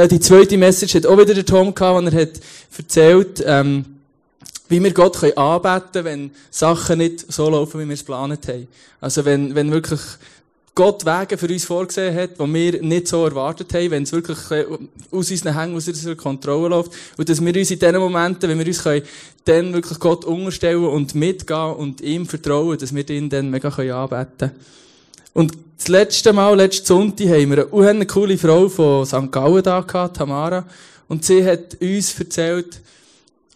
[0.00, 2.40] äh, die zweite Message hat auch wieder der Tom gehabt, wo er hat
[2.76, 3.84] erzählt, ähm,
[4.68, 8.46] wie wir Gott können anbeten können, wenn Sachen nicht so laufen, wie wir es geplant
[8.48, 8.68] haben.
[9.00, 10.00] Also wenn, wenn wirklich
[10.74, 14.38] Gott Wege für uns vorgesehen hat, die wir nicht so erwartet haben, wenn es wirklich
[14.50, 14.64] äh,
[15.10, 16.92] aus unseren Hängen, aus unserer Kontrolle läuft.
[17.16, 19.02] Und dass wir uns in diesen Momenten, wenn wir uns können,
[19.44, 24.38] dann wirklich Gott unterstellen und mitgehen und ihm vertrauen, dass wir ihn dann mega anbeten
[24.38, 24.52] können.
[25.32, 29.30] Und das letzte Mal, letzten Sonntag, haben wir eine, coole Frau von St.
[29.30, 30.66] Gallen da gehabt, Tamara.
[31.08, 32.80] Und sie hat uns erzählt,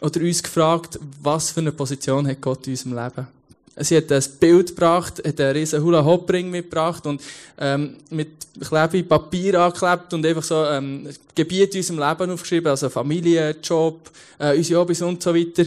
[0.00, 3.26] oder uns gefragt, was für eine Position hat Gott in unserem Leben.
[3.76, 7.20] Sie hat ein Bild gebracht, hat einen riesen Hula-Hop-Ring mitgebracht und
[7.58, 8.28] ähm, mit
[8.60, 14.10] Klebe Papier angeklebt und einfach so ähm, Gebiete in unserem Leben aufgeschrieben, also Familie, Job,
[14.38, 15.64] äh, unsere Hobbys und so weiter.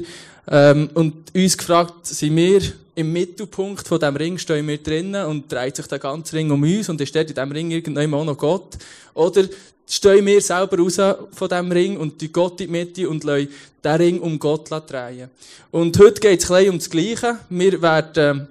[0.48, 2.62] Ähm, und uns gefragt, sind wir
[2.98, 6.64] im Mittelpunkt von diesem Ring, stehen wir drinnen und dreht sich der ganze Ring um
[6.64, 8.76] uns und ist dort in diesem Ring irgendwann auch noch Gott?
[9.14, 9.48] Oder
[9.88, 13.50] stehen wir selber raus von diesem Ring und die Gott in die Mitte und lassen
[13.84, 15.30] den Ring um Gott drehen.
[15.70, 17.38] Und heute geht es um das Gleiche.
[17.50, 18.48] Wir werden,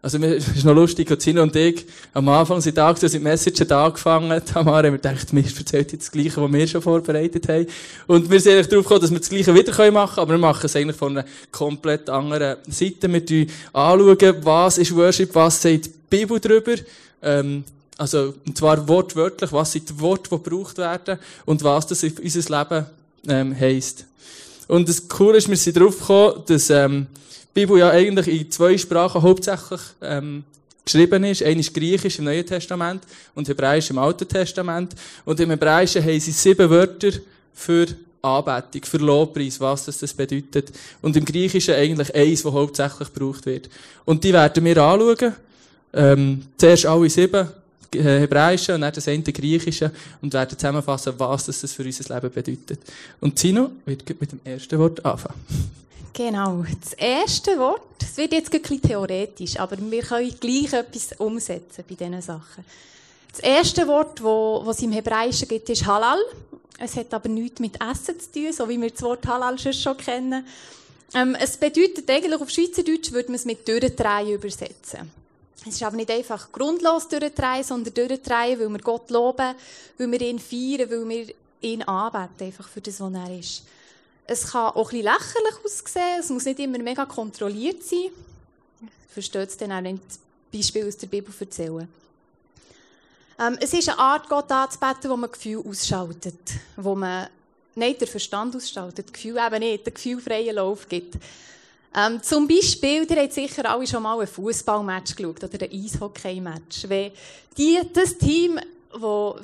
[0.00, 4.40] also, es ist noch lustig, Zino und ich, am Anfang sind Tag, sind Messages angefangen,
[4.44, 7.66] Tamara, wir gedacht, wir erzählen jetzt das Gleiche, was wir schon vorbereitet haben.
[8.06, 10.38] Und wir sind eigentlich darauf gekommen, dass wir das Gleiche wieder machen können, aber wir
[10.38, 13.12] machen es eigentlich von einer komplett anderen Seite.
[13.12, 16.74] Wir anschauen, was ist Worship, was sagt die Bibel darüber,
[17.20, 17.64] ähm,
[17.96, 22.12] also, und zwar wortwörtlich, was sind die Worte, die gebraucht werden und was das für
[22.22, 22.86] unser Leben
[23.26, 24.06] ähm, heisst.
[24.68, 27.08] Und das Coole ist, wir sind darauf gekommen, dass ähm,
[27.54, 30.44] die Bibel ja eigentlich in zwei Sprachen hauptsächlich ähm,
[30.84, 31.42] geschrieben ist.
[31.42, 33.02] Eine ist Griechisch im Neuen Testament
[33.34, 34.94] und Hebräisch im Alten Testament.
[35.24, 37.12] Und im Hebräischen haben sie sieben Wörter
[37.52, 37.86] für
[38.22, 40.72] Anbetung, für Lobpreis, was das, das bedeutet.
[41.02, 43.68] Und im Griechischen eigentlich eins, das hauptsächlich gebraucht wird.
[44.04, 45.34] Und die werden wir anschauen.
[45.92, 47.48] Ähm, zuerst alle sieben
[47.94, 49.90] äh, Hebräische und dann das eine Griechische
[50.20, 52.80] und werden zusammenfassen, was das für unser Leben bedeutet.
[53.20, 55.40] Und Zino wird mit dem ersten Wort anfangen.
[56.18, 56.64] Genau.
[56.82, 61.94] Das erste Wort, es wird jetzt ein theoretisch, aber wir können gleich etwas umsetzen bei
[61.94, 62.64] diesen Sachen.
[63.30, 66.18] Das erste Wort, das es im Hebräischen gibt, ist Halal.
[66.80, 69.96] Es hat aber nichts mit Essen zu tun, so wie wir das Wort Halal schon
[69.96, 70.44] kennen.
[71.14, 75.12] Ähm, es bedeutet eigentlich, auf Schweizerdeutsch würde man es mit Durchdrehen übersetzen.
[75.60, 79.54] Es ist aber nicht einfach grundlos durchdrehen, sondern durchdrehen, weil wir Gott loben,
[79.98, 81.26] weil wir ihn feiern, weil wir
[81.60, 83.62] ihn anbeten, einfach für das, was er ist.
[84.30, 88.10] Es kann auch bisschen lächerlich aussehen, es muss nicht immer mega kontrolliert sein.
[89.08, 90.02] Versteht es dann auch, wenn ich
[90.52, 91.88] Beispiel aus der Bibel erzählen.
[93.40, 96.38] Ähm, es ist eine Art, Gott anzubeten, wo man Gefühl ausschaltet,
[96.76, 97.28] wo man
[97.74, 101.14] nicht den Verstand ausschaltet, Gefühl eben nicht, den gefühlfreien Lauf gibt.
[101.96, 106.86] Ähm, zum Beispiel, ihr habt sicher alle schon mal ein Fußballmatch geschaut oder ein Eishockey-Match.
[106.86, 107.12] Wenn
[107.56, 108.60] die, das Team,
[108.92, 109.38] wo,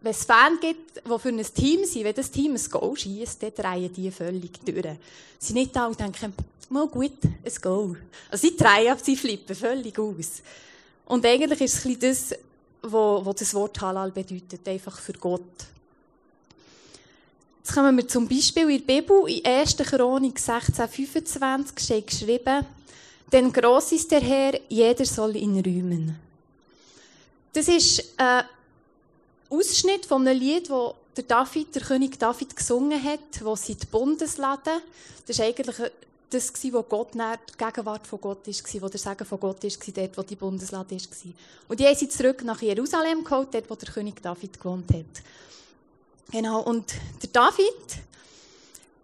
[0.00, 3.42] wenn es Fans gibt, die für ein Team sind, wenn das Team ein Goal schießt,
[3.42, 4.96] dann drehen die völlig durch.
[5.38, 6.32] Sie nicht alle denken,
[6.70, 7.96] mal gut, ein Goal.
[8.30, 10.42] Also sie drehen ab, sie flippen völlig aus.
[11.06, 12.38] Und eigentlich ist es ein bisschen das,
[12.82, 15.42] was das Wort Halal bedeutet, einfach für Gott.
[17.58, 19.76] Jetzt kommen wir zum Beispiel in der Bibel, in 1.
[19.76, 22.64] Chronik 16,25 steht geschrieben,
[23.30, 26.16] denn gross ist der Herr, jeder soll ihn rühmen.
[27.52, 28.44] Das ist ein
[29.50, 33.86] Ausschnitt von einem Lied, das der David, der König David gesungen hat, wo sie die
[33.86, 34.82] Bundeslade,
[35.26, 35.76] das ist eigentlich
[36.30, 40.18] das wo Gott die Gegenwart von Gott war, wo der Segen von Gott war, dort,
[40.18, 41.32] wo die Bundeslade war.
[41.68, 45.22] Und die haben sie zurück nach Jerusalem geholt, dort, wo der König David gewohnt hat.
[46.30, 46.92] Genau, und
[47.22, 47.74] der David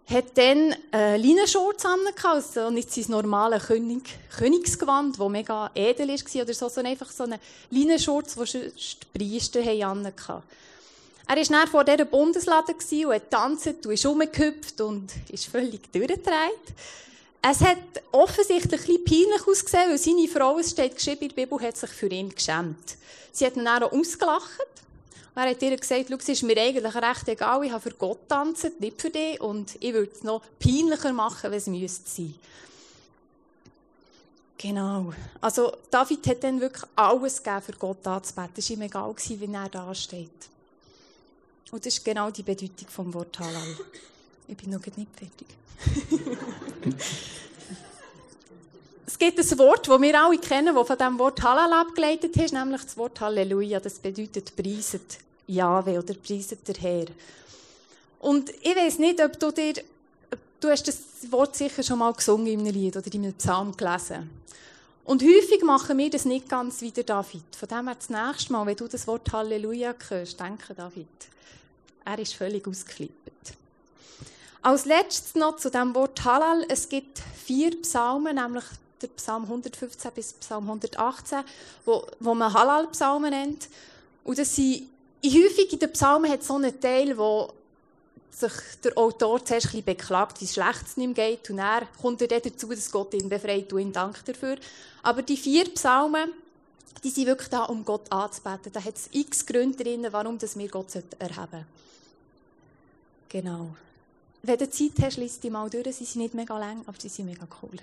[0.07, 4.03] hat dann äh, Leinenschurz angehabt, also nicht sein normales König,
[4.37, 7.39] Königsgewand, das mega edel war, oder so, sondern einfach so einen
[7.71, 10.43] Leinenschurz, den die Priester angehabt
[11.27, 15.91] Er war dann vor dieser Bundeslade und hat tanzt und ist rumgehüpft und ist völlig
[15.91, 16.75] durchgedreht.
[17.47, 17.77] Es hat
[18.11, 21.77] offensichtlich ein bisschen peinlich ausgesehen, weil seine Frau, es steht geschrieben in der Bibel, hat
[21.77, 22.97] sich für ihn geschämt.
[23.31, 24.67] Sie hat ihn dann auch ausgelacht
[25.35, 28.71] er hat ihr gesagt, es ist mir eigentlich recht egal, ich habe für Gott tanzen,
[28.79, 32.35] nicht für dich, und ich würde es noch peinlicher machen, wenn es müsste sein.
[34.57, 35.13] Genau.
[35.41, 38.53] Also, David hat dann wirklich alles gegeben, für Gott anzubeten.
[38.55, 40.29] Es war ihm egal, wie er da steht.
[41.71, 43.77] Und das ist genau die Bedeutung vom Wort Halal.
[44.47, 45.47] Ich bin noch nicht fertig.
[49.31, 52.83] gibt ein Wort, das wir alle kennen, das von dem Wort Halal abgeleitet ist, nämlich
[52.83, 53.79] das Wort Halleluja.
[53.79, 55.19] Das bedeutet preiset.
[55.47, 57.05] Jahwe oder preiset der Herr.
[58.19, 59.73] Und ich weiß nicht, ob du dir,
[60.59, 60.97] du hast das
[61.29, 64.29] Wort sicher schon mal gesungen in einem Lied oder in einem Psalm gelesen.
[65.03, 67.55] Und häufig machen wir das nicht ganz wie der David.
[67.55, 71.07] Von dem her das nächste Mal, wenn du das Wort Halleluja hörst, denke David.
[72.03, 73.53] Er ist völlig ausgeflippt.
[74.63, 76.65] Als letztes noch zu dem Wort Halal.
[76.69, 78.63] Es gibt vier Psalmen, nämlich
[79.07, 81.43] der Psalm 115 bis Psalm 118,
[81.85, 83.69] wo, wo man Halal-Psalmen nennt.
[84.23, 84.89] Und das sind,
[85.23, 87.53] häufig in den Psalmen hat so einen Teil, wo
[88.31, 88.51] sich
[88.83, 92.67] der Autor zuerst ein beklagt, wie schlecht es ihm geht, und er kommt er dazu,
[92.67, 94.57] dass Gott ihn befreit und ihn dankt dafür.
[95.03, 96.31] Aber die vier Psalmen,
[97.03, 98.71] die sind wirklich da, um Gott anzubeten.
[98.73, 101.65] Da hat es x Gründe drin, warum wir Gott erheben sollten.
[103.29, 103.75] Genau.
[104.43, 105.95] Wenn du Zeit hast, liest die mal durch.
[105.95, 107.77] Sie sind nicht mega lang, aber sie sind mega cool.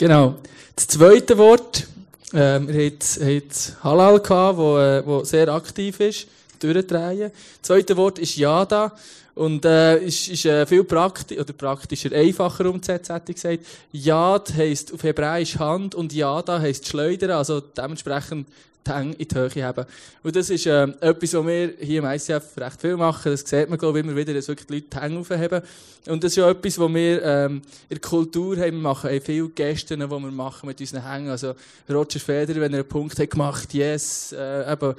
[0.00, 0.36] Genau.
[0.74, 1.86] Das zweite Wort,
[2.32, 3.42] äh, wir hatten
[3.84, 6.26] Halal, gehabt, wo, äh, wo sehr aktiv ist,
[6.58, 7.30] durchdrehen.
[7.30, 8.92] Das zweite Wort ist Yada.
[9.34, 13.66] Und äh, ist, ist äh, viel praktisch, oder praktischer, einfacher umzusetzen, hätte ich gesagt.
[13.92, 18.48] Yad heisst auf Hebräisch Hand und Yada heisst Schleudern, also dementsprechend
[18.86, 19.84] die Hänge in die Höhe haben.
[20.22, 23.32] Und das ist äh, etwas, was wir hier im ICF recht viel machen.
[23.32, 25.62] Das sieht man, glaube ich, immer wieder, dass wirklich die Leute die Hänge aufheben.
[26.06, 28.72] Und das ist ja etwas, was wir ähm, in der Kultur haben.
[28.72, 31.30] Wir machen haben viele Gäste, die wir machen mit unseren Hängen.
[31.30, 31.54] Also
[31.88, 34.94] Roger Federer, wenn er einen Punkt hat gemacht, yes, äh, eben,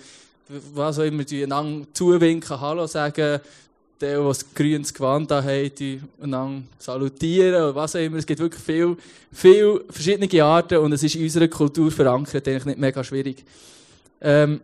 [0.73, 1.47] was auch immer, die
[1.93, 3.39] zuwinken, Hallo sagen,
[4.01, 6.01] die, die ein grünes Gewand haben, die
[6.79, 8.17] salutieren oder was auch immer.
[8.17, 8.97] Es gibt wirklich viele,
[9.31, 13.43] viele verschiedene Arten und es ist in unserer Kultur verankert, eigentlich nicht mega schwierig.
[14.21, 14.61] Ähm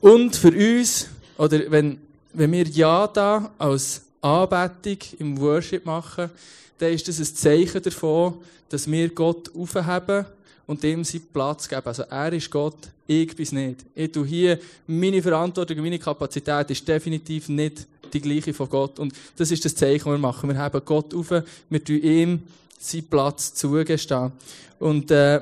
[0.00, 1.98] und für uns, oder wenn,
[2.32, 6.30] wenn wir Ja da als Anbetung im Worship machen,
[6.78, 8.34] dann ist das ein Zeichen davon,
[8.68, 10.26] dass wir Gott aufheben
[10.68, 11.82] und dem seinen Platz geben.
[11.86, 12.76] Also er ist Gott,
[13.06, 13.86] ich bin nicht.
[13.94, 18.98] Ich tue hier, meine Verantwortung, meine Kapazität ist definitiv nicht die gleiche von Gott.
[18.98, 20.50] Und das ist das Zeichen, das wir machen.
[20.50, 22.42] Wir haben Gott auf, wir tun ihm
[22.78, 24.30] seinen Platz zugestehen.
[24.78, 25.40] Und äh,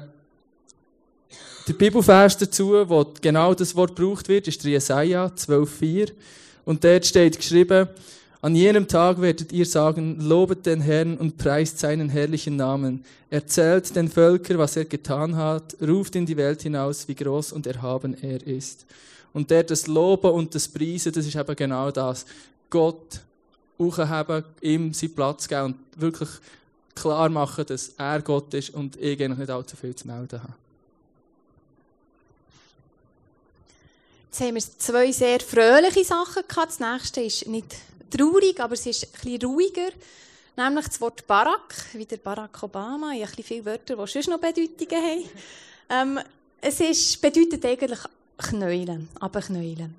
[1.67, 6.13] der Bibelvers dazu, wo genau das Wort gebraucht wird, ist Jesaja 12,4.
[6.65, 7.89] Und dort steht geschrieben,
[8.47, 13.05] an jenem Tag werdet ihr sagen, lobet den Herrn und preist seinen herrlichen Namen.
[13.29, 17.67] Erzählt den Völkern, was er getan hat, ruft in die Welt hinaus, wie groß und
[17.67, 18.87] erhaben er ist.
[19.33, 22.25] Und der das Loben und das Preisen, das ist eben genau das.
[22.71, 23.19] Gott
[23.81, 26.31] hochheben, ihm seinen Platz geben und wirklich
[26.95, 30.55] klar machen, dass er Gott ist und ich eigentlich nicht allzu viel zu melden habe.
[34.31, 36.69] Jetzt haben wir zwei sehr fröhliche Sachen gehabt.
[36.69, 37.75] Das nächste ist nicht
[38.11, 39.91] traurig, aber es ist bisschen ruhiger.
[40.57, 43.13] Nämlich das Wort Barack, wie der Barack Obama.
[43.13, 45.29] Ich habe viele Wörter, die sonst noch Bedeutungen haben.
[45.89, 46.21] Ähm,
[46.61, 48.01] es ist, bedeutet eigentlich
[48.39, 49.95] Knäulen, aber Knäulen.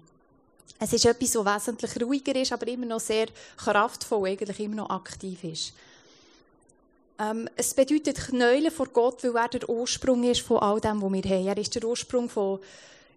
[0.79, 4.89] Es ist etwas, das wesentlich ruhiger ist, aber immer noch sehr kraftvoll, eigentlich immer noch
[4.89, 5.73] aktiv ist.
[7.19, 11.11] Ähm, es bedeutet Knäulen vor Gott, weil er der Ursprung ist von all dem, was
[11.11, 11.47] wir haben.
[11.47, 12.59] Er ist der Ursprung von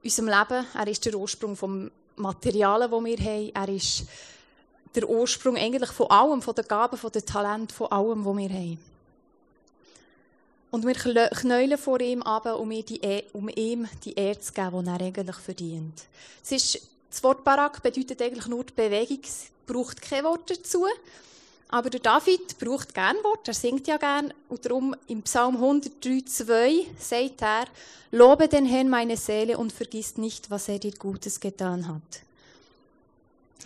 [0.02, 4.04] unserem Leben, er ist der Ursprung vom Materialen, das wir haben, er ist
[4.94, 8.48] der Ursprung eigentlich von allem, von den Gaben, von den Talenten, von allem, was wir
[8.48, 8.78] haben.
[10.70, 14.84] Und wir knäulen vor ihm ab, um, die, e, um ihm die Ehre zu geben,
[14.84, 16.04] die er eigentlich verdient.
[16.44, 20.87] Es ist, das Wort Barak bedeutet eigentlich nur die Bewegung, es braucht kein Wort dazu.
[21.72, 24.32] Aber der David braucht gern Wort, er singt ja gern.
[24.48, 27.64] Und darum im Psalm 103,2 sagt er,
[28.12, 32.22] Lobe den Herrn meine Seele und vergiss nicht, was er dir Gutes getan hat.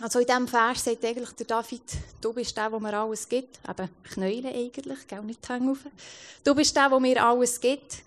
[0.01, 1.81] Also in diesem Vers sagt eigentlich der David,
[2.19, 3.59] du bist der, wo mir alles gibt.
[3.67, 5.79] Eben Knäulen eigentlich, gell, nicht Hänge auf.
[6.43, 8.03] Du bist der, wo mir alles gibt.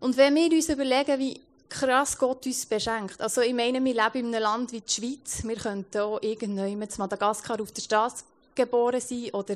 [0.00, 3.20] Und wenn wir uns überlegen, wie krass Gott uns beschenkt.
[3.20, 5.42] Also ich meine, wir leben in einem Land wie die Schweiz.
[5.44, 9.54] Wir könnten auch irgendwann zu Madagaskar auf der Straße geboren sein oder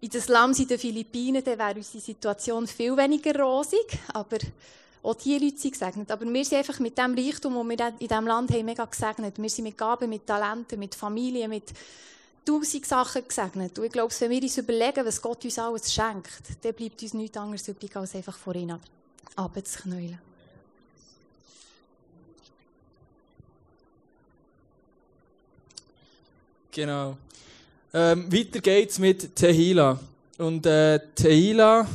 [0.00, 3.98] in das Land in den Philippinen, dann wäre unsere Situation viel weniger rosig.
[4.12, 4.38] Aber
[5.04, 6.10] auch diese Leute sind gesegnet.
[6.10, 9.34] Aber wir sind einfach mit dem Reichtum, den wir in diesem Land haben, mega gesegnet.
[9.36, 11.72] Wir sind mit Gaben, mit Talenten, mit Familie, mit
[12.44, 13.78] tausend Sachen gesegnet.
[13.78, 16.30] Und ich glaube, wenn wir uns überlegen, was Gott uns alles schenkt,
[16.62, 18.78] dann bleibt uns nichts anderes übrig, als einfach vor ihm
[19.36, 20.18] abzuknäulen.
[26.70, 27.16] Genau.
[27.92, 30.00] Ähm, weiter geht's mit Tehila.
[30.38, 31.86] Und äh, Tehila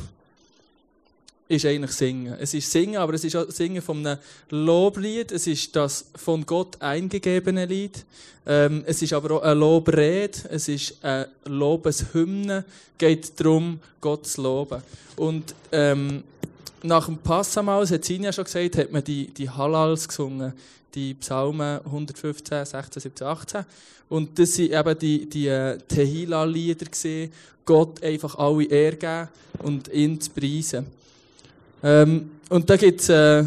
[1.50, 2.36] ist eigentlich Singen.
[2.38, 4.18] Es ist Singen, aber es ist auch Singen von einem
[4.50, 5.32] Loblied.
[5.32, 8.04] Es ist das von Gott eingegebene Lied.
[8.46, 10.38] Ähm, es ist aber auch ein Lobrede.
[10.48, 12.64] Es ist eine Lobeshymne.
[12.92, 14.80] Es geht darum, Gott zu loben.
[15.16, 16.22] Und ähm,
[16.84, 20.52] nach dem Passamal, das hat Sinja schon gesagt, hat man die, die Halals gesungen.
[20.94, 23.64] Die Psalmen 115, 16, 17, 18.
[24.08, 27.32] Und das sind eben die, die äh, Tehila-Lieder gesehen.
[27.64, 29.28] Gott einfach alle Ehre geben
[29.64, 30.99] und ihn zu preisen.
[31.82, 33.44] Ähm, und da gibt es äh,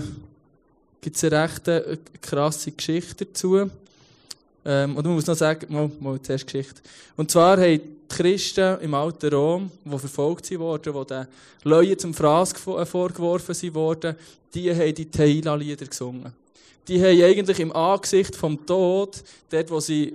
[1.26, 3.70] eine recht äh, krasse Geschichte dazu.
[4.66, 6.82] Ähm, und man muss noch sagen, mal, mal zuerst Geschichte.
[7.18, 11.28] Und zwar haben die Christen im alten Rom, die verfolgt wurden, die den
[11.64, 14.16] Leuten zum Fraß äh, vorgeworfen wurden,
[14.54, 16.32] die haben die Teila-Lieder gesungen.
[16.88, 20.14] Die haben eigentlich im Angesicht vom Tod, dort wo sie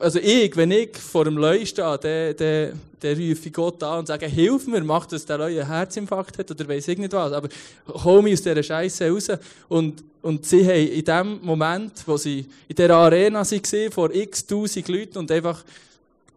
[0.00, 4.00] also ich, wenn ich vor dem Leu stehe, dann, dann, dann rufe ich Gott an
[4.00, 7.12] und sage, hilf mir, mach, dass der Leu einen Herzinfarkt hat oder weiss ich nicht
[7.12, 7.32] was.
[7.32, 7.48] Aber
[7.88, 9.28] hol mich aus dieser Scheiße raus.
[9.68, 14.46] Und, und sie haben in dem Moment, wo sie in dieser Arena waren, vor x
[14.46, 15.64] tausend Leuten und einfach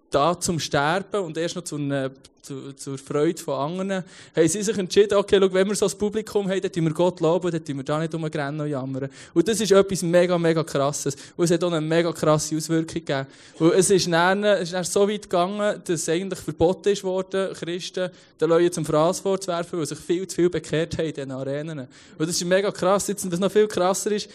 [0.09, 2.11] da zum Sterben und erst noch zu, einer,
[2.41, 4.03] zu, zur Freude von anderen,
[4.35, 6.93] haben sie sich entschieden, okay, schau, wenn wir so ein Publikum haben, dann tun wir
[6.93, 9.09] Gott loben, dann tun wir da nicht rumrennen und jammern.
[9.33, 11.15] Und das ist etwas mega, mega krasses.
[11.35, 13.27] Und es hat auch eine mega krasse Auswirkung gegeben.
[13.59, 17.03] Und es ist dann, es ist dann so weit gegangen, dass es eigentlich verboten ist
[17.03, 21.13] worden, Christen den Leuten zum Fraß vorzuwerfen, weil sich viel zu viel bekehrt haben in
[21.13, 21.79] diesen Arenen.
[21.79, 21.89] Und
[22.27, 23.07] das ist mega krass.
[23.07, 24.29] Jetzt, was noch viel krasser ist,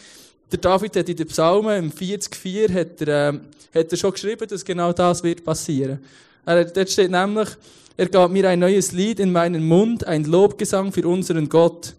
[0.54, 3.38] der David hat in den Psalmen, im 44, hat er, äh,
[3.75, 5.99] hat er schon geschrieben, dass genau das wird passieren.
[6.46, 7.49] Er, dort steht nämlich,
[7.96, 11.94] er gab mir ein neues Lied in meinen Mund, ein Lobgesang für unseren Gott.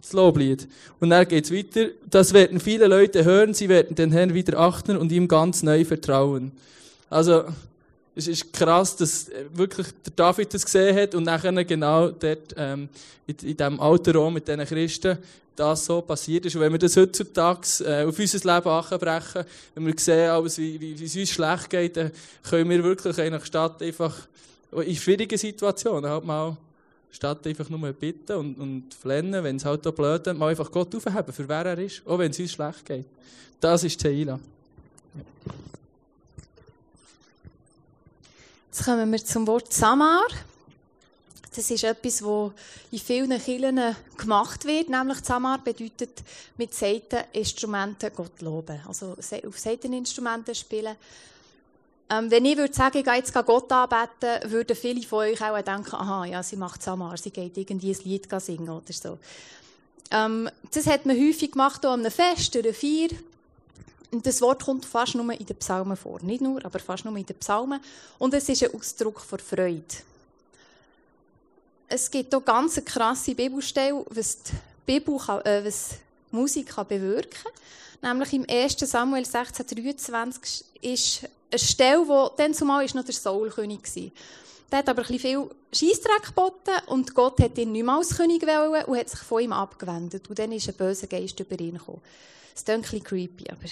[0.00, 0.66] Das Loblied.
[0.98, 1.90] Und er geht weiter.
[2.10, 5.84] Das werden viele Leute hören, sie werden den Herrn wieder achten und ihm ganz neu
[5.84, 6.52] vertrauen.
[7.08, 7.44] Also,
[8.16, 12.88] es ist krass, dass wirklich der David das gesehen hat und nachher genau dort, ähm,
[13.28, 15.18] in, in diesem alten Rom mit diesen Christen
[15.56, 16.54] das so passiert ist.
[16.54, 19.44] Und wenn wir das heutzutage äh, auf unser Leben anbrechen,
[19.74, 22.12] wenn wir sehen, alles, wie, wie, wie es uns schlecht geht, dann
[22.48, 24.14] können wir wirklich eigentlich statt einfach
[24.72, 26.56] in schwierigen Situationen halt mal
[27.10, 30.70] statt einfach nur bitten und, und flennen, wenn es halt auch blöd ist, mal einfach
[30.70, 33.06] Gott aufheben, für wer er ist, auch wenn es uns schlecht geht.
[33.58, 34.38] Das ist Teila.
[38.66, 40.26] Jetzt kommen wir zum Wort Samar.
[41.56, 42.52] Das ist etwas, was
[42.92, 44.90] in vielen Kirchen gemacht wird.
[44.90, 46.22] Nämlich Samar bedeutet
[46.58, 48.78] mit Seiteninstrumenten Gott loben.
[48.86, 50.96] Also auf Seiteninstrumenten spielen.
[52.10, 55.60] Ähm, wenn ich würde sagen, ich gehe jetzt Gott anbeten, würden viele von euch auch
[55.62, 59.18] denken, aha, ja, sie macht Samar, sie geht irgendwie ein Lied singen oder so.
[60.10, 63.08] Ähm, das hat man häufig gemacht, an einem Fest, oder Feier.
[64.12, 66.20] Und das Wort kommt fast nur in den Psalmen vor.
[66.22, 67.80] Nicht nur, aber fast nur in den Psalmen.
[68.18, 69.82] Und es ist ein Ausdruck von Freude.
[71.88, 74.52] Es gibt hier ganz eine krasse Bibelstelle, was die
[74.84, 75.90] Bibel kann, äh, was
[76.32, 77.52] Musik kann bewirken kann.
[78.02, 78.76] Nämlich im 1.
[78.80, 84.10] Samuel 16,23 ist eine Stelle, wo dann zumal ist noch der Saulkönig war.
[84.70, 88.16] Der hat aber ein bisschen viel Scheissdreck geboten und Gott hat ihn nicht mehr als
[88.16, 90.28] König wollen und hat sich von ihm abgewendet.
[90.28, 92.02] Und dann ist ein böser Geist über ihn gekommen.
[92.52, 93.68] Das ist ein creepy, aber...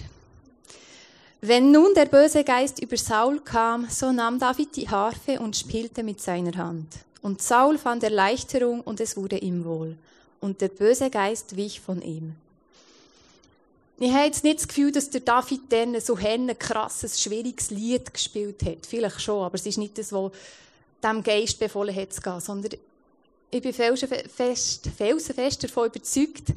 [1.41, 6.03] Wenn nun der böse Geist über Saul kam, so nahm David die Harfe und spielte
[6.03, 6.89] mit seiner Hand.
[7.25, 9.97] Und Saul fand Erleichterung und es wurde ihm wohl.
[10.43, 12.37] Und der böse Geist wich von ihm.
[13.99, 18.13] Ich habe jetzt nicht das Gefühl, dass der David dann so ein krasses, schwieriges Lied
[18.13, 18.85] gespielt hat.
[18.87, 20.33] Vielleicht schon, aber es ist nicht das, was
[21.03, 22.79] dem Geist befohlen hat zu gehen, sondern
[23.51, 26.53] ich bin felsenfest, felsenfest davon überzeugt,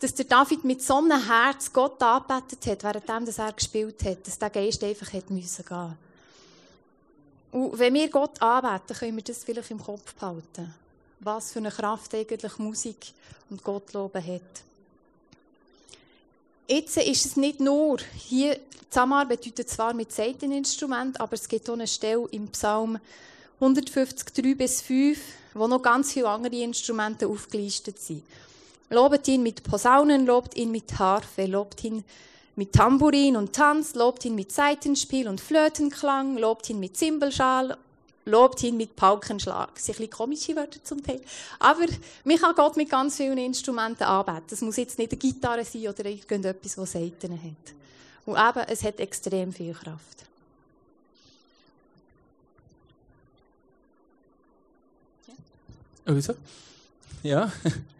[0.00, 4.38] dass der David mit so einem Herz Gott angebetet hat, während er gespielt hat, dass
[4.38, 6.07] der Geist einfach hätte müssen gehen.
[7.52, 10.74] Und wenn wir Gott anbeten, können wir das vielleicht im Kopf behalten.
[11.20, 13.12] Was für eine Kraft eigentlich Musik
[13.50, 14.62] und Gott loben hat.
[16.68, 18.58] Jetzt ist es nicht nur, hier,
[18.90, 22.98] Zamar bedeutet zwar mit Seiteninstrument, aber es gibt auch eine Stelle im Psalm
[23.54, 25.18] 150, 3 bis 5,
[25.54, 28.22] wo noch ganz viele andere Instrumente aufgelistet sind.
[28.90, 32.04] Lobet ihn mit Posaunen, lobt ihn mit Harfe, lobt ihn mit
[32.66, 37.76] Tambourin und Tanz, lobt ihn mit Saitenspiel und Flötenklang, lobt ihn mit Zimbelschal,
[38.24, 39.74] lobt ihn mit Paukenschlag.
[39.74, 41.20] Das sind ein bisschen komische Wörter zum Teil.
[41.58, 41.86] Aber
[42.24, 44.44] mich kann Gott mit ganz vielen Instrumenten anbeten.
[44.50, 47.74] Das muss jetzt nicht eine Gitarre sein oder irgendetwas, das Saiten hat.
[48.26, 50.24] Und eben, es hat extrem viel Kraft.
[55.26, 55.34] Ja.
[56.04, 56.34] Also?
[57.22, 57.52] Ja.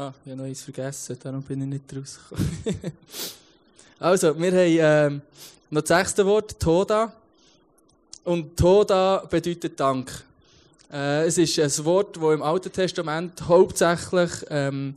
[0.00, 2.58] Ah, ich habe noch eins vergessen, darum bin ich nicht rausgekommen.
[3.98, 5.22] also, wir haben ähm,
[5.68, 7.12] noch das sechste Wort, Toda.
[8.24, 10.24] Und Toda bedeutet Dank.
[10.90, 14.94] Äh, es ist ein Wort, das im Alten Testament hauptsächlich ähm,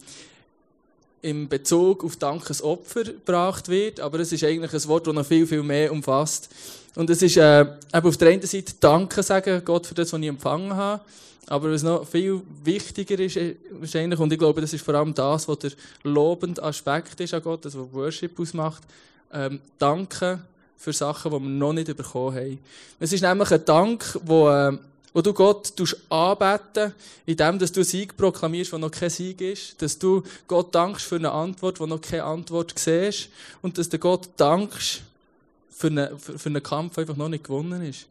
[1.23, 5.47] im Bezug auf Dankesopfer gebracht wird, aber es ist eigentlich ein Wort, das noch viel,
[5.47, 6.49] viel mehr umfasst.
[6.95, 10.19] Und es ist äh, eben auf der einen Seite Danke sagen, Gott, für das, was
[10.19, 11.01] ich empfangen habe.
[11.47, 15.13] Aber was noch viel wichtiger ist, äh, wahrscheinlich, und ich glaube, das ist vor allem
[15.13, 15.71] das, was der
[16.03, 18.83] lobende Aspekt ist an Gott, das, was Worship ausmacht,
[19.31, 20.41] ähm, danken
[20.77, 22.59] für Sachen, die wir noch nicht bekommen haben.
[22.99, 24.77] Es ist nämlich ein Dank, der
[25.13, 25.73] wo du Gott
[26.09, 26.93] anbeten
[27.25, 31.15] indem dass du Sieg proklamierst, wo noch kein Sieg ist, dass du Gott dankst für
[31.15, 33.29] eine Antwort, wo noch keine Antwort siehst
[33.61, 35.01] und dass du Gott dankst
[35.69, 38.07] für einen, für, für einen Kampf, der einfach noch nicht gewonnen ist.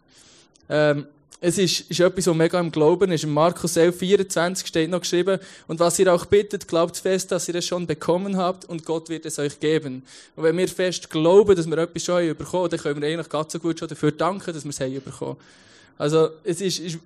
[0.68, 1.06] Ähm,
[1.44, 3.25] es ist, ist etwas, was mega im Glauben ist.
[3.25, 7.49] In Markus 11, 24 steht noch geschrieben, und was ihr auch bittet, glaubt fest, dass
[7.49, 10.04] ihr es schon bekommen habt, und Gott wird es euch geben.
[10.37, 13.52] Und wenn wir fest glauben, dass wir etwas schon bekommen, dann können wir eigentlich ganz
[13.52, 15.37] so gut schon dafür danken, dass wir es haben bekommen.
[16.02, 16.99] Also, es ist, ist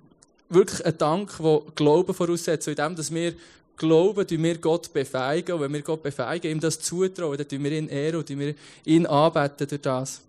[0.49, 3.35] wirklich ein Dank, der Glauben voraussetzt, indem, dass wir
[3.77, 7.63] glauben, tun wir Gott befeigen, und wenn wir Gott befeigen, ihm das zutrauen, dann tun
[7.63, 10.21] wir ihn ehren und wir ihn anbeten durch das.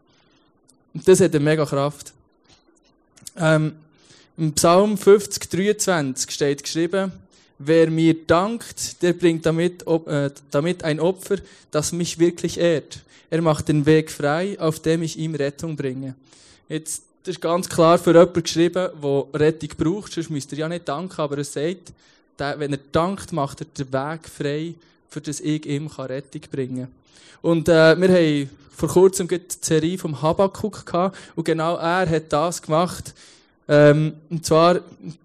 [0.93, 2.13] Und das hat eine mega Kraft.
[3.39, 3.73] Ähm,
[4.37, 7.11] im Psalm 50, 23 steht geschrieben,
[7.59, 11.37] wer mir dankt, der bringt damit, äh, damit ein Opfer,
[11.71, 13.01] das mich wirklich ehrt.
[13.31, 16.17] Er macht den Weg frei, auf dem ich ihm Rettung bringe.
[16.69, 20.69] Jetzt, das ist ganz klar für jemanden geschrieben, der Rettung braucht, sonst müsst ihr ja
[20.69, 21.93] nicht danken, aber er sagt,
[22.39, 24.75] wenn er dankt, macht er den Weg frei,
[25.11, 26.89] für das ich ihm Rettung bringen kann.
[27.43, 32.33] Und äh, wir haben vor kurzem die Serie vom Habakkuk gehabt, und genau er hat
[32.33, 33.13] das gemacht,
[33.69, 34.81] ähm, und zwar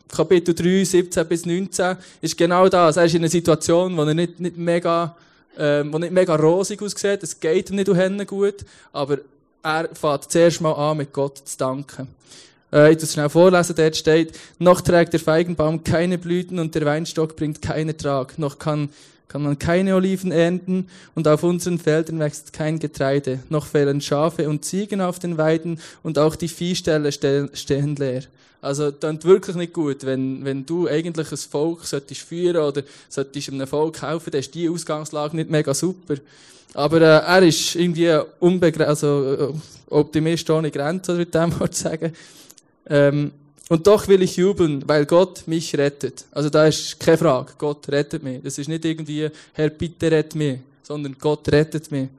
[0.10, 2.98] Kapitel 3, 17 bis 19 ist genau das.
[2.98, 5.15] Er ist in einer Situation, wo er nicht, nicht mega,
[5.57, 7.24] ähm, wo nicht mega rosig aussieht.
[7.24, 9.19] Es geht ihm nicht gut, aber
[9.63, 12.08] er fängt zuerst mal an, mit Gott zu danken.
[12.72, 13.75] Äh, ich das schnell vorlesen.
[13.75, 18.38] Dort steht, noch trägt der Feigenbaum keine Blüten und der Weinstock bringt keinen Ertrag.
[18.38, 18.89] Noch kann
[19.34, 23.39] kann man keine Oliven ernten und auf unseren Feldern wächst kein Getreide.
[23.50, 28.22] Noch fehlen Schafe und Ziegen auf den Weiden und auch die Viehställe stehen leer.
[28.62, 30.05] Also, das wirklich nicht gut.
[30.05, 34.53] Wenn, wenn du eigentlich ein Volk solltest führen oder solltest einem Volk helfen, dann ist
[34.53, 36.17] die Ausgangslage nicht mega super.
[36.74, 42.13] Aber äh, er ist irgendwie unbegrenzt, also äh, Optimist ohne Grenzen, würde ich mal sagen.
[42.88, 43.32] Ähm,
[43.70, 46.25] und doch will ich jubeln, weil Gott mich rettet.
[46.32, 47.53] Also da ist keine Frage.
[47.58, 48.42] Gott rettet mich.
[48.44, 52.10] Das ist nicht irgendwie, Herr, bitte rett mich, sondern Gott rettet mich.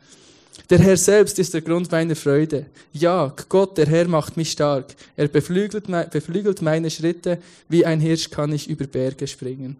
[0.70, 2.66] Der Herr selbst ist der Grund meiner Freude.
[2.92, 4.94] Ja, Gott, der Herr macht mich stark.
[5.16, 7.38] Er beflügelt, beflügelt meine Schritte.
[7.68, 9.76] Wie ein Hirsch kann ich über Berge springen.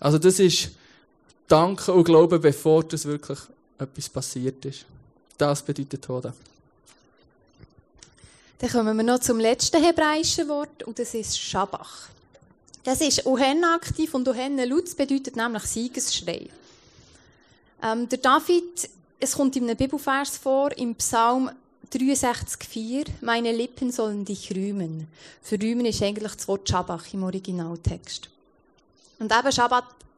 [0.00, 0.70] Also das ist
[1.46, 3.38] Danke und Glauben, bevor das wirklich
[3.78, 4.84] etwas passiert ist.
[5.36, 6.32] Das bedeutet Tod.
[8.58, 12.08] Dann kommen wir noch zum letzten hebräischen Wort und das ist Schabach.
[12.84, 16.48] Das ist Ohen aktiv und Ohen Lutz bedeutet nämlich Siegesschrei.
[17.82, 21.50] Ähm, der David, es kommt in einem Bibelvers vor, im Psalm
[21.92, 25.08] 63,4, meine Lippen sollen dich rühmen.
[25.42, 28.28] Für rühmen ist eigentlich das Wort Schabach im Originaltext.
[29.18, 29.52] Und eben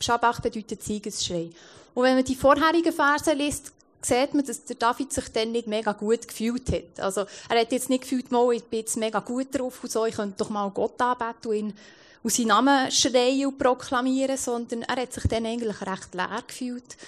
[0.01, 1.51] Schabach bedeutet Siegesschrei.
[1.97, 5.67] Und wenn man die vorherigen Verse liest, sieht man, dass der David sich dann nicht
[5.67, 7.01] mega gut gefühlt hat.
[7.01, 10.05] Also, er hat jetzt nicht gefühlt, mal, ich bin jetzt mega gut drauf und so,
[10.05, 11.75] ich könnte doch mal Gott anbeten und ihn
[12.23, 16.99] und seinen Namen schreien und proklamieren, sondern er hat sich dann eigentlich recht leer gefühlt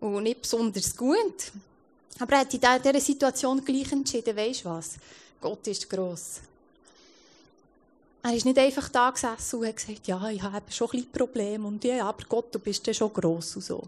[0.00, 1.52] und nicht besonders gut.
[2.18, 4.96] Aber er hat in dieser Situation gleich entschieden, weisst du was?
[5.40, 6.40] Gott ist gross.
[8.26, 11.12] Er ist nicht einfach da gesessen und hat gesagt, ja, ich habe schon ein bisschen
[11.12, 13.82] Probleme und ja, aber Gott, du bist ja schon gross und so.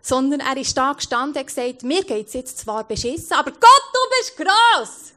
[0.00, 3.60] Sondern er ist da gestanden und hat gesagt, mir geht's jetzt zwar beschissen, aber Gott,
[3.92, 5.12] du bist gross!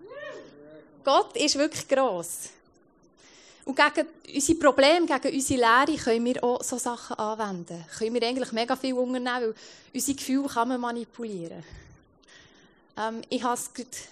[1.06, 2.50] Gott ist wirklich gross.
[3.64, 7.82] Und gegen unsere Probleme, gegen unsere Lehre können wir auch so Sachen anwenden.
[7.98, 9.56] Können wir eigentlich mega viel unternehmen, weil
[9.94, 11.64] unsere Gefühle kann man manipulieren.
[12.98, 13.72] Ähm, ich habe es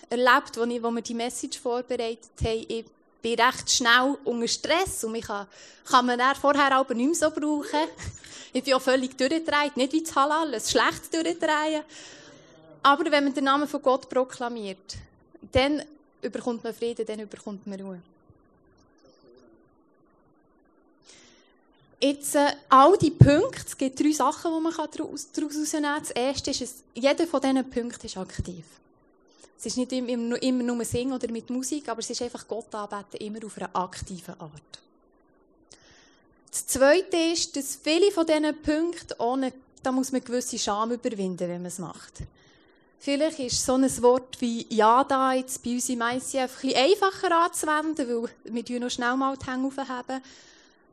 [0.10, 2.86] erlebt, als, wir die Message vorbereitet haben.
[3.24, 5.48] Bin recht schnell unter Stress und mich kann,
[5.90, 7.88] kann man dann vorher aber nicht mehr so brauchen.
[8.56, 11.82] Ich bin auch völlig durchgedreht, nicht wie das Halal, es schlecht durchdrehen.
[12.84, 14.96] Aber wenn man den Namen von Gott proklamiert,
[15.52, 15.82] dann
[16.22, 18.02] überkommt man Frieden, dann überkommt man Ruhe.
[22.00, 26.00] Jetzt, äh, all die Punkte, es gibt drei Sachen, die man daraus herausnehmen kann.
[26.00, 28.66] Das erste ist, jeder von diesen Punkten ist aktiv.
[29.64, 32.76] Es ist nicht immer, immer nur Singen oder mit Musik, aber es ist einfach Gott
[32.76, 34.82] anbeten, immer auf eine aktive Art.
[36.52, 41.48] Das Zweite ist, dass viele von diesen Punkten, ohne, da muss man gewisse Scham überwinden,
[41.48, 42.24] wenn man es macht.
[43.00, 46.76] Vielleicht ist so ein Wort wie Ja da jetzt bei uns im ICF ein bisschen
[46.76, 50.22] einfacher anzuwenden, weil wir noch schnell mal die Hänge aufheben.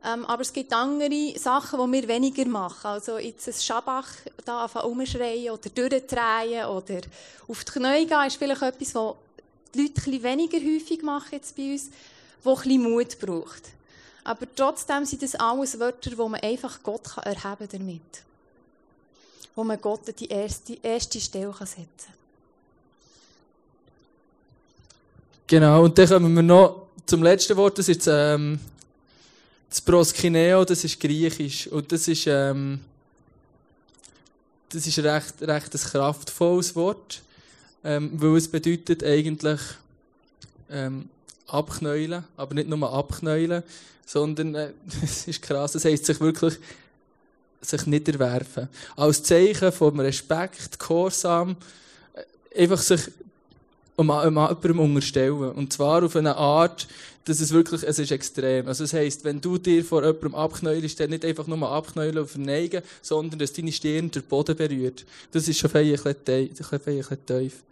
[0.03, 2.87] Ähm, aber es gibt andere Sachen, die wir weniger machen.
[2.87, 4.07] Also jetzt ein Schabach
[4.43, 7.01] da umschreien oder durchdrehen oder
[7.47, 9.15] auf die Knie gehen, ist vielleicht etwas, was
[9.75, 11.89] die Leute ein weniger häufig machen jetzt bei uns,
[12.43, 13.69] wo ein Mut braucht.
[14.23, 18.01] Aber trotzdem sind das alles Wörter, wo man einfach Gott kann erheben damit.
[19.55, 22.15] Wo man Gott die erste, erste Stelle kann setzen kann.
[25.47, 27.77] Genau, und dann kommen wir noch zum letzten Wort.
[27.77, 28.59] Das ist ähm,
[29.71, 32.81] das Proskineo, das ist griechisch und das ist, ähm,
[34.67, 37.21] das ist recht, recht ein kraftvolles Wort,
[37.81, 39.61] ähm, weil es bedeutet eigentlich
[40.69, 41.07] ähm,
[41.47, 43.63] abknäulen, aber nicht nur abknäulen,
[44.05, 44.71] sondern äh,
[45.25, 46.59] ist krass, das heisst sich wirklich
[47.61, 48.67] sich niederwerfen.
[48.97, 51.55] Als Zeichen von Respekt, Gehorsam,
[52.13, 53.09] äh, einfach sich
[54.09, 55.51] jemandem unterstellen.
[55.51, 56.87] Und zwar auf eine Art,
[57.25, 58.67] dass es wirklich, es ist extrem.
[58.67, 62.29] Also das heisst, wenn du dir vor jemandem abknäulst, dann nicht einfach nur abknäulen und
[62.29, 65.05] verneigen, sondern dass deine Stirn den Boden berührt.
[65.31, 67.63] Das ist schon ein bisschen tief.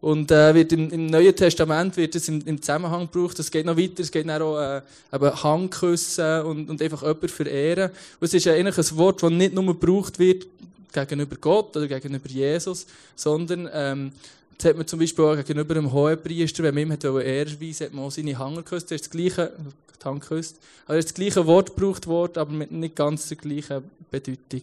[0.00, 3.38] Und äh, wird im, im Neuen Testament wird es im, im Zusammenhang gebraucht.
[3.40, 4.80] Es geht noch weiter, es geht dann auch äh,
[5.12, 7.90] eben Handküssen und, und einfach jemanden verehren.
[8.20, 10.46] Und es ist eigentlich ein Wort, das nicht nur gebraucht wird
[10.92, 12.86] gegenüber Gott oder gegenüber Jesus,
[13.16, 14.12] sondern ähm,
[14.58, 17.94] das hat man zum Beispiel auch gegenüber einem Hohenpriester, wenn man ihm Ehre erweisen hat
[17.94, 18.90] man auch seine Hanger geküsst.
[18.90, 19.52] Da ist das gleiche.
[20.00, 24.62] Also das gleiche Wort gebraucht worden, aber mit nicht ganz der gleichen Bedeutung.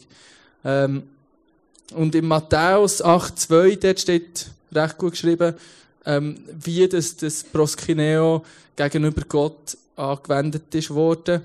[0.63, 1.03] Ähm,
[1.93, 5.55] und in Matthäus 8,2, dort steht recht gut geschrieben,
[6.05, 11.41] ähm, wie das, das Proskineo gegenüber Gott angewendet ist worden.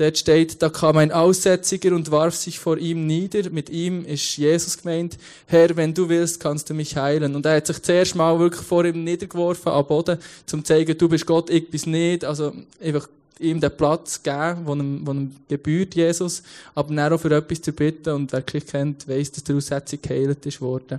[0.00, 3.50] Dort steht, da kam ein Aussätziger und warf sich vor ihm nieder.
[3.50, 5.18] Mit ihm ist Jesus gemeint.
[5.46, 7.34] Herr, wenn du willst, kannst du mich heilen.
[7.34, 10.96] Und er hat sich zuerst mal wirklich vor ihm niedergeworfen, am Boden, zum zu zeigen,
[10.96, 12.24] du bist Gott, ich bin nicht.
[12.24, 13.10] Also, einfach
[13.40, 16.44] ihm den Platz geben, wo ihm, wo ihm gebührt, Jesus.
[16.74, 18.14] Aber dann auch für etwas zu bitten.
[18.14, 20.98] Und wer wirklich kennt, weiss, dass der Aussätzige geheilt ist worden.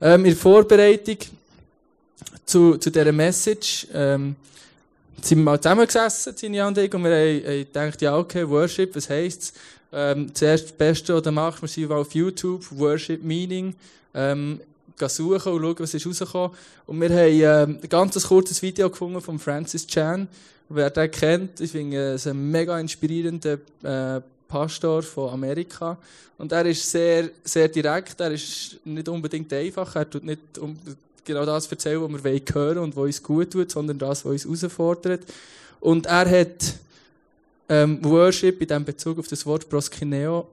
[0.00, 1.18] Ähm, in Vorbereitung
[2.44, 4.34] zu, zu dieser Message, ähm,
[5.22, 9.08] sind wir mal zusammengesessen, Cinja und ich, und wir haben, gedacht, ja, okay, Worship, was
[9.08, 9.52] heisst's?
[9.92, 13.74] Ähm, zuerst das Beste, was du machst, wir sind auf YouTube, Worship Meaning,
[14.14, 14.60] ähm,
[15.08, 16.56] suchen und schauen, was ist rausgekommen.
[16.86, 20.28] Und wir haben ähm, ein ganz kurzes Video gefunden von Francis Chan.
[20.68, 25.96] Wer den kennt, ich finde es ein mega inspirierender äh, Pastor von Amerika.
[26.38, 30.78] Und er ist sehr, sehr direkt, er ist nicht unbedingt einfach, er tut nicht um,
[31.30, 34.62] genau das erzählen, was wir hören und was uns gut tut, sondern das, was uns
[34.62, 35.22] herausfordert.
[35.80, 36.74] Und er hat
[37.68, 40.48] ähm, Worship in diesem Bezug auf das Wort Proskineo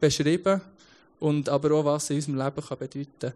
[0.00, 0.60] beschrieben
[1.18, 3.32] und aber auch, was es in unserem Leben kann bedeuten kann.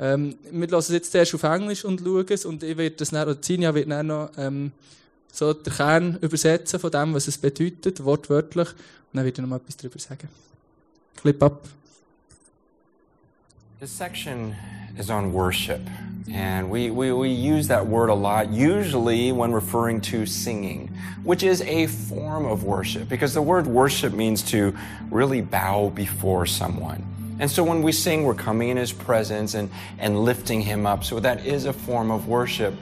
[0.00, 3.10] Ähm, wir lassen es jetzt zuerst auf Englisch und schauen es und ich werde das
[3.10, 4.72] dann, oder Zinja wird dann noch ähm,
[5.32, 8.68] so den Kern übersetzen von dem, was es bedeutet, wortwörtlich.
[8.68, 8.76] Und
[9.14, 10.28] dann werde ich noch mal etwas darüber sagen.
[11.16, 11.68] Clip up.
[13.80, 14.54] This section
[14.98, 15.80] is on worship,
[16.32, 20.88] and we, we, we use that word a lot, usually when referring to singing,
[21.22, 24.76] which is a form of worship, because the word worship means to
[25.10, 27.04] really bow before someone.
[27.40, 31.04] And so when we sing, we're coming in His presence and, and lifting Him up.
[31.04, 32.74] So that is a form of worship.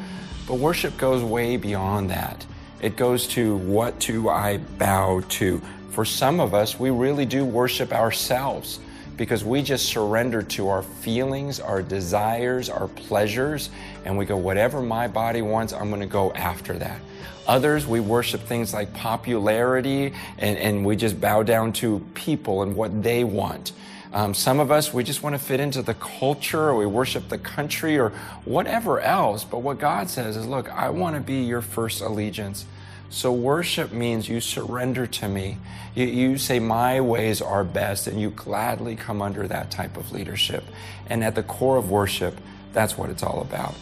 [0.46, 2.44] But worship goes way beyond that.
[2.80, 5.60] It goes to what do I bow to?
[5.90, 8.80] For some of us, we really do worship ourselves
[9.16, 13.70] because we just surrender to our feelings, our desires, our pleasures,
[14.04, 17.00] and we go, whatever my body wants, I'm going to go after that.
[17.46, 22.74] Others, we worship things like popularity and, and we just bow down to people and
[22.74, 23.72] what they want.
[24.12, 27.28] Um, some of us, we just want to fit into the culture or we worship
[27.28, 28.10] the country or
[28.44, 29.44] whatever else.
[29.44, 32.64] But what God says is, look, I want to be your first allegiance.
[33.10, 35.58] So worship means you surrender to me.
[35.94, 40.12] You, you, say, My ways are best, and you gladly come under that type of
[40.12, 40.64] leadership.
[41.08, 42.34] And at the core of worship,
[42.72, 43.74] that's what it's all about.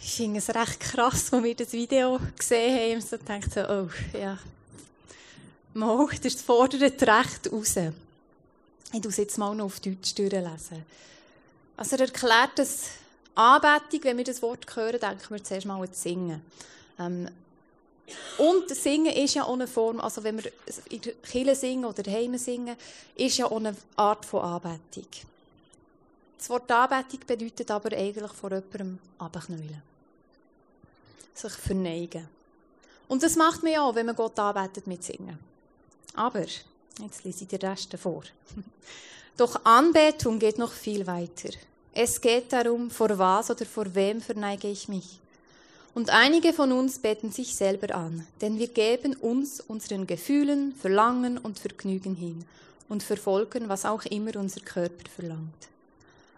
[0.00, 3.60] Ich finde es recht krass, als wir das Video gesehen haben und so gedacht so,
[3.60, 4.38] oh, ja.
[5.72, 7.76] Mal, das fordert recht raus.
[8.92, 10.84] Ich muss jetzt mal noch auf Deutsch durchlesen.
[11.76, 12.90] Also er erklärt, dass
[13.34, 16.42] Anbetung, wenn wir das Wort hören, denken wir zuerst mal an das Singen.
[16.98, 17.28] Ähm,
[18.38, 20.52] und Singen ist ja auch eine Form, also wenn wir
[20.90, 22.76] in der Kirche singen oder daheim singen,
[23.14, 25.08] ist ja auch eine Art von Anbetung.
[26.36, 29.82] Das Wort Anbetung bedeutet aber eigentlich vor jemandem abknüllen.
[31.32, 32.28] Sich verneigen.
[33.08, 35.38] Und das macht man ja auch, wenn man Gott anbetet mit Singen.
[36.14, 38.22] Aber, jetzt lese ich den Rest vor.
[39.36, 41.50] Doch Anbetung geht noch viel weiter.
[41.96, 45.20] Es geht darum, vor was oder vor wem verneige ich mich.
[45.94, 51.38] Und einige von uns beten sich selber an, denn wir geben uns unseren Gefühlen, Verlangen
[51.38, 52.44] und Vergnügen hin
[52.88, 55.68] und verfolgen, was auch immer unser Körper verlangt.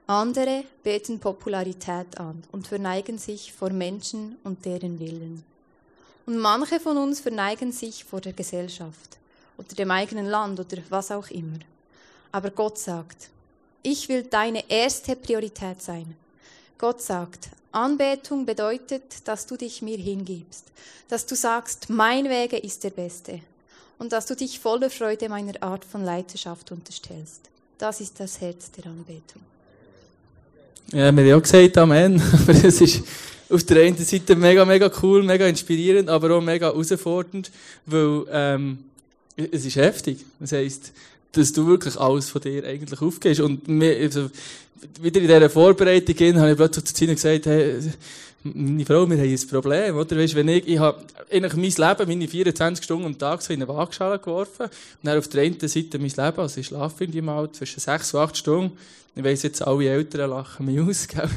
[0.06, 5.42] Andere beten Popularität an und verneigen sich vor Menschen und deren Willen.
[6.26, 9.16] Und manche von uns verneigen sich vor der Gesellschaft
[9.56, 11.60] oder dem eigenen Land oder was auch immer.
[12.30, 13.30] Aber Gott sagt,
[13.86, 16.16] ich will deine erste Priorität sein.
[16.76, 20.64] Gott sagt, Anbetung bedeutet, dass du dich mir hingibst,
[21.08, 23.40] dass du sagst, mein Wege ist der beste
[23.98, 27.42] und dass du dich voller Freude meiner Art von Leiterschaft unterstellst.
[27.78, 29.42] Das ist das Herz der Anbetung.
[30.90, 33.04] Ja, wir haben ja auch gesagt Amen, aber es ist
[33.48, 37.52] auf der einen Seite mega, mega cool, mega inspirierend, aber auch mega herausfordernd,
[37.84, 38.78] weil ähm,
[39.36, 40.24] es ist heftig.
[40.40, 40.92] Das heisst,
[41.36, 43.40] dass du wirklich alles von dir eigentlich aufgehst.
[43.40, 44.30] Und wir, also,
[45.00, 47.78] wieder in dieser Vorbereitung hin, habe ich plötzlich zu Zine gesagt, hey,
[48.54, 50.16] meine Frau, wir haben ein Problem, oder?
[50.16, 53.68] Weißt, wenn ich, ich habe mein Leben, meine 24 Stunden am Tag so in eine
[53.68, 54.64] Waagschale geworfen.
[54.64, 54.70] Und
[55.02, 58.14] dann auf der einen Seite mein Leben, also ich schlafe in dem Alter zwischen 6
[58.14, 58.78] und 8 Stunden.
[59.14, 61.28] Ich weiss jetzt, alle Eltern lachen mich aus, gell?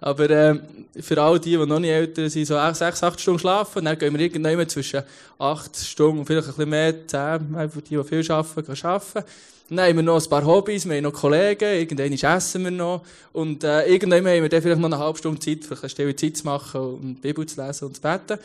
[0.00, 0.60] Aber, ähm,
[1.00, 4.12] für all die, die noch nicht älter sind, so 6, 8 Stunden schlafen, dann gehen
[4.12, 5.02] wir irgendwann zwischen
[5.38, 9.24] 8 Stunden und vielleicht ein bisschen mehr, 10, einfach die, die viel arbeiten, gehen arbeiten.
[9.76, 13.02] Dann haben wir noch ein paar Hobbys, wir haben noch Kollegen, irgendwann essen wir noch.
[13.32, 16.14] Und äh, irgendwann haben wir dann vielleicht noch eine halbe Stunde Zeit, für eine stille
[16.14, 18.38] Zeit zu machen und die Bibel zu lesen und zu beten.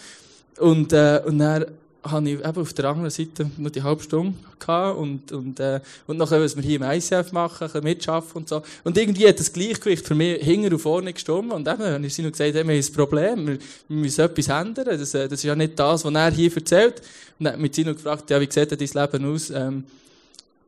[0.60, 1.66] Und, äh, und dann
[2.04, 5.82] habe ich eben auf der anderen Seite nur die halbe Stunde gehabt und, und, äh,
[6.08, 8.62] und nachher, was wir hier im ICF machen, mitschaffen und so.
[8.84, 11.52] Und irgendwie hat das Gleichgewicht für mich hinten und vorne gestimmt.
[11.52, 14.48] Und eben, habe ich sie gesagt, hey, wir haben ein Problem, wir, wir müssen etwas
[14.48, 14.86] ändern.
[14.86, 17.02] Das, äh, das ist ja nicht das, was er hier erzählt.
[17.38, 19.84] Und dann hat mich Sino gefragt, ja, wie sieht denn dein Leben aus, ähm,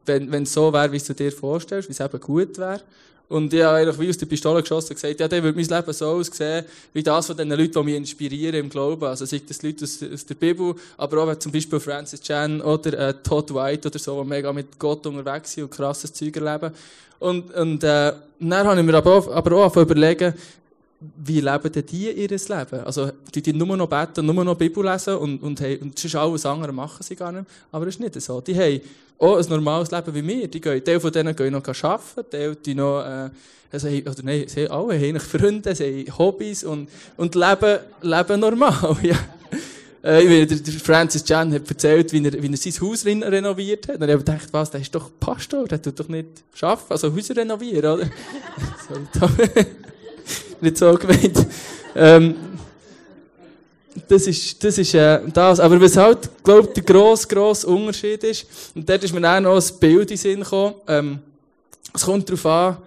[0.10, 2.82] wenn, es so wäre, wie du dir vorstellst, wie es eben gut wäre.
[3.30, 5.68] Und ich habe eigentlich wie aus der Pistole geschossen und gesagt, ja, dann würde mein
[5.68, 9.06] Leben so aussehen, wie das von den Leuten, die mich inspirieren im Glauben.
[9.06, 13.10] Also, sei das Leute aus, aus der Bibel, aber auch zum Beispiel Francis Chan oder
[13.10, 16.74] äh, Todd White oder so, die mega mit Gott unterwegs sind und krasses Zeug erleben.
[17.20, 20.34] Und, und äh, dann habe ich mir aber auch, aber auch überlegen,
[21.00, 22.80] wie leben denn die ihr Leben?
[22.84, 26.16] Also, die, die nur noch beten, nur noch Bibel lesen und, und, und, und sonst
[26.16, 27.46] alles andere machen sie gar nicht.
[27.72, 28.42] Aber das ist nicht so.
[28.42, 28.82] Die haben
[29.18, 30.48] auch ein normales Leben wie wir.
[30.48, 33.30] Die gehen, Teil von denen gehen noch arbeiten, Teil, die noch, äh,
[33.72, 38.40] also, oder nein, sie haben alle haben Freunde, sie haben Hobbys und, und leben, leben
[38.40, 39.16] normal, ja.
[40.02, 40.48] Äh,
[40.80, 43.98] Francis Chan hat erzählt, wie er, wie er sein Haus renoviert hat.
[43.98, 46.28] Und ich habe gedacht, was, der ist doch Pastor, der tut doch nicht
[46.62, 48.10] arbeiten, also Häuser renovieren, oder?
[50.62, 51.46] Nicht so gemeint.
[51.96, 52.36] Ähm,
[54.08, 55.60] das ist, das ist äh, das.
[55.60, 58.46] Aber was halt, glaube der grosse, grosse Unterschied ist,
[58.76, 61.20] und dort ist mir auch noch ein Bild in den Sinn gekommen, ähm,
[61.94, 62.78] es kommt darauf an,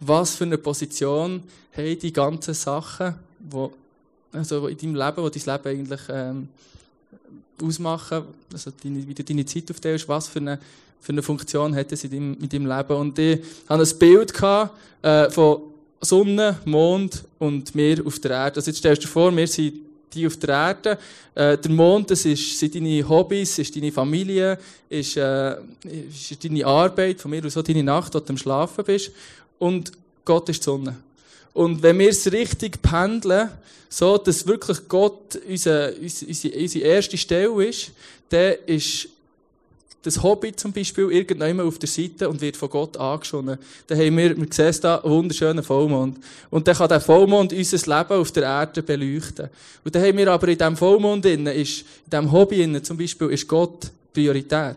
[0.00, 1.42] was für eine Position
[1.76, 3.14] haben die ganzen Sachen,
[3.50, 3.72] wo,
[4.32, 6.48] also in deinem Leben, die dein Leben eigentlich ähm,
[7.62, 10.58] ausmachen, also deine, wie du deine Zeit aufteilst, was für eine,
[11.00, 12.96] für eine Funktion hat es in deinem, in deinem Leben.
[12.96, 15.62] Und ich hatte ein Bild gehabt, äh, von
[16.00, 18.56] Sonne, Mond und mir auf der Erde.
[18.56, 19.74] Also jetzt stellst du dir vor, wir sind
[20.12, 20.98] die auf der Erde.
[21.34, 24.58] Äh, der Mond, das ist, sind deine Hobbys, ist deine Familie,
[24.88, 28.84] ist, äh, ist deine Arbeit, von mir aus auch deine Nacht, wo du am Schlafen
[28.84, 29.10] bist.
[29.58, 29.92] Und
[30.24, 30.96] Gott ist die Sonne.
[31.52, 33.50] Und wenn wir es richtig pendeln,
[33.88, 37.90] so dass wirklich Gott unsere, unsere, unsere erste Stelle ist,
[38.28, 39.08] dann ist
[40.02, 43.58] das Hobby zum Beispiel irgendjemand auf der Seite und wird von Gott angeschonnen.
[43.86, 46.18] Dann haben wir, wir sehen da einen wunderschönen Vollmond.
[46.50, 49.48] Und dann kann der Vollmond unser Leben auf der Erde beleuchten.
[49.84, 52.96] Und dann haben wir aber in diesem Vollmond innen, ist, in diesem Hobby innen zum
[52.96, 54.76] Beispiel, ist Gott Priorität.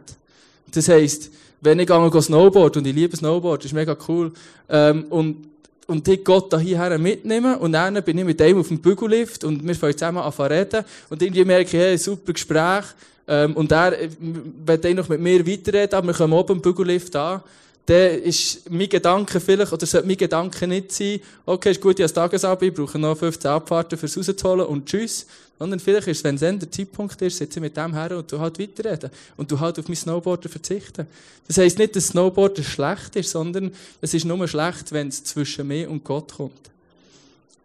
[0.72, 1.30] Das heisst,
[1.62, 4.32] wenn ich gehe Snowboard und ich liebe Snowboard, ist mega cool,
[4.70, 5.52] ähm, und
[5.88, 9.44] und ich Gott da hierher mitnehmen und dann bin ich mit dem auf dem Bügellift
[9.44, 12.86] und wir fangen zusammen an zu reden und irgendwie merke ich, hey, super Gespräch
[13.32, 17.16] ähm, und er äh, will noch mit mir weiterreden, aber wir kommen oben im Bügellift
[17.16, 17.42] an,
[17.86, 22.04] dann ist mein Gedanke vielleicht, oder sollte mein Gedanke nicht sein, okay, ist gut, ich
[22.04, 25.26] habe das Tagesabend, ich brauche noch 15 Abfahrten fürs rauszuholen und tschüss.
[25.58, 28.18] Sondern vielleicht ist es, wenn es dann der Zeitpunkt ist, sitze ich mit dem her
[28.18, 29.12] und du halt weiterreden.
[29.38, 31.08] Und du halt auf mein Snowboarder verzichten.
[31.48, 35.68] Das heisst nicht, dass Snowboarder schlecht ist, sondern es ist nur schlecht, wenn es zwischen
[35.68, 36.72] mir und Gott kommt.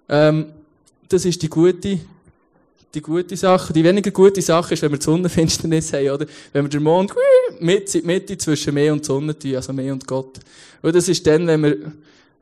[0.08, 0.46] Ähm,
[1.08, 1.98] das ist die gute
[2.96, 3.72] die gute Sache.
[3.72, 6.26] Die weniger gute Sache ist, wenn wir Sonnenfinsternis haben, oder?
[6.52, 7.12] Wenn wir den Mond
[7.60, 10.40] mit Mitte zwischen mir und Sonne tun, also mir und Gott.
[10.82, 11.92] Und das ist dann, wenn wir,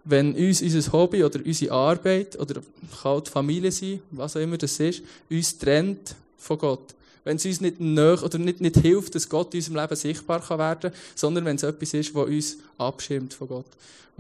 [0.05, 4.79] wenn uns unser Hobby oder unsere Arbeit oder die Familie sein, was auch immer das
[4.79, 6.95] ist, uns trennt von Gott.
[7.25, 10.41] Wenn es uns nicht nach oder nicht, nicht hilft, dass Gott in unserem Leben sichtbar
[10.41, 13.67] kann werden, sondern wenn es etwas ist, was uns abschirmt von Gott.